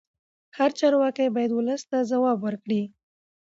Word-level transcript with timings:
هر 0.57 0.69
چارواکی 0.79 1.27
باید 1.35 1.51
ولس 1.53 1.81
ته 1.89 1.97
ځواب 2.11 2.37
ورکړي 2.41 2.81